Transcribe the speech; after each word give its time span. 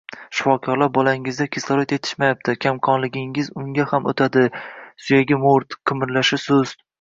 Shifokorlar 0.37 0.87
bolangizga 0.93 1.45
kislorod 1.57 1.93
etishmayapti, 1.97 2.55
kamqonligingiz 2.65 3.51
unga 3.65 3.85
ham 3.93 4.09
o`tadi, 4.13 4.47
suyagi 5.11 5.39
mo`rt, 5.45 5.79
qimirlashi 5.93 6.43
sust 6.49 6.85